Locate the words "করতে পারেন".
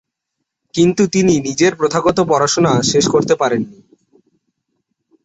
3.07-3.61